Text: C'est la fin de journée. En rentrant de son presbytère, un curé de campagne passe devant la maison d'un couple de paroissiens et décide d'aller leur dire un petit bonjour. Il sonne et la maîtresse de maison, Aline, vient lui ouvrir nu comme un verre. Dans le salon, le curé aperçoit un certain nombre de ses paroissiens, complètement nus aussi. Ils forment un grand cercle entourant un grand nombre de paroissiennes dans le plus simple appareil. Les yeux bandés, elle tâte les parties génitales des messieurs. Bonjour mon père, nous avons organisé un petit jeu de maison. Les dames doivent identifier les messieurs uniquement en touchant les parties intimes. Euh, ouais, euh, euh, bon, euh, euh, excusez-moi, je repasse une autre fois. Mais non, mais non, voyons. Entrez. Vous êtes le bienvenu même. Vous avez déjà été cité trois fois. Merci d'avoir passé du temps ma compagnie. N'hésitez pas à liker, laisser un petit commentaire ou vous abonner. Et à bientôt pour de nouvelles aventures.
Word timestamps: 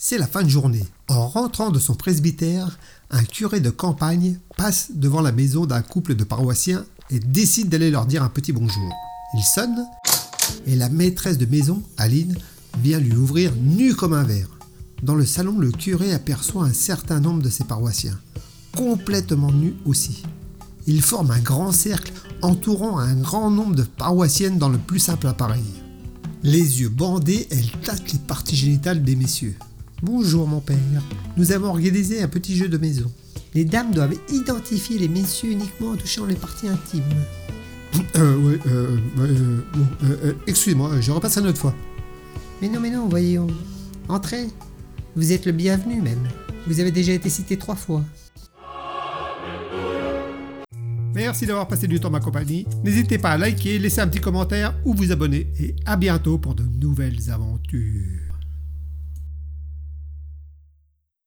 C'est 0.00 0.16
la 0.16 0.28
fin 0.28 0.44
de 0.44 0.48
journée. 0.48 0.84
En 1.08 1.26
rentrant 1.26 1.72
de 1.72 1.80
son 1.80 1.96
presbytère, 1.96 2.78
un 3.10 3.24
curé 3.24 3.58
de 3.58 3.68
campagne 3.68 4.38
passe 4.56 4.92
devant 4.94 5.20
la 5.20 5.32
maison 5.32 5.66
d'un 5.66 5.82
couple 5.82 6.14
de 6.14 6.22
paroissiens 6.22 6.84
et 7.10 7.18
décide 7.18 7.68
d'aller 7.68 7.90
leur 7.90 8.06
dire 8.06 8.22
un 8.22 8.28
petit 8.28 8.52
bonjour. 8.52 8.92
Il 9.34 9.42
sonne 9.42 9.84
et 10.66 10.76
la 10.76 10.88
maîtresse 10.88 11.36
de 11.36 11.46
maison, 11.46 11.82
Aline, 11.96 12.36
vient 12.80 13.00
lui 13.00 13.16
ouvrir 13.16 13.52
nu 13.60 13.92
comme 13.92 14.12
un 14.12 14.22
verre. 14.22 14.48
Dans 15.02 15.16
le 15.16 15.26
salon, 15.26 15.58
le 15.58 15.72
curé 15.72 16.14
aperçoit 16.14 16.62
un 16.62 16.72
certain 16.72 17.18
nombre 17.18 17.42
de 17.42 17.50
ses 17.50 17.64
paroissiens, 17.64 18.20
complètement 18.76 19.50
nus 19.50 19.74
aussi. 19.84 20.22
Ils 20.86 21.02
forment 21.02 21.32
un 21.32 21.40
grand 21.40 21.72
cercle 21.72 22.12
entourant 22.42 22.98
un 22.98 23.16
grand 23.16 23.50
nombre 23.50 23.74
de 23.74 23.82
paroissiennes 23.82 24.58
dans 24.58 24.68
le 24.68 24.78
plus 24.78 25.00
simple 25.00 25.26
appareil. 25.26 25.64
Les 26.44 26.82
yeux 26.82 26.88
bandés, 26.88 27.48
elle 27.50 27.72
tâte 27.82 28.12
les 28.12 28.20
parties 28.20 28.54
génitales 28.54 29.02
des 29.02 29.16
messieurs. 29.16 29.56
Bonjour 30.02 30.46
mon 30.46 30.60
père, 30.60 30.76
nous 31.36 31.50
avons 31.50 31.70
organisé 31.70 32.22
un 32.22 32.28
petit 32.28 32.56
jeu 32.56 32.68
de 32.68 32.78
maison. 32.78 33.10
Les 33.52 33.64
dames 33.64 33.92
doivent 33.92 34.14
identifier 34.32 34.96
les 34.96 35.08
messieurs 35.08 35.50
uniquement 35.50 35.90
en 35.90 35.96
touchant 35.96 36.24
les 36.24 36.36
parties 36.36 36.68
intimes. 36.68 37.02
Euh, 38.14 38.36
ouais, 38.36 38.60
euh, 38.68 38.96
euh, 39.18 39.60
bon, 39.74 39.86
euh, 40.04 40.16
euh, 40.26 40.32
excusez-moi, 40.46 41.00
je 41.00 41.10
repasse 41.10 41.36
une 41.38 41.48
autre 41.48 41.58
fois. 41.58 41.74
Mais 42.62 42.68
non, 42.68 42.78
mais 42.78 42.90
non, 42.90 43.08
voyons. 43.08 43.48
Entrez. 44.08 44.46
Vous 45.16 45.32
êtes 45.32 45.46
le 45.46 45.52
bienvenu 45.52 46.00
même. 46.00 46.28
Vous 46.68 46.78
avez 46.78 46.92
déjà 46.92 47.12
été 47.12 47.28
cité 47.28 47.56
trois 47.56 47.74
fois. 47.74 48.04
Merci 51.12 51.44
d'avoir 51.44 51.66
passé 51.66 51.88
du 51.88 51.98
temps 51.98 52.10
ma 52.10 52.20
compagnie. 52.20 52.66
N'hésitez 52.84 53.18
pas 53.18 53.30
à 53.30 53.38
liker, 53.38 53.80
laisser 53.80 54.00
un 54.00 54.06
petit 54.06 54.20
commentaire 54.20 54.76
ou 54.84 54.94
vous 54.94 55.10
abonner. 55.10 55.48
Et 55.58 55.74
à 55.86 55.96
bientôt 55.96 56.38
pour 56.38 56.54
de 56.54 56.62
nouvelles 56.62 57.30
aventures. 57.30 58.37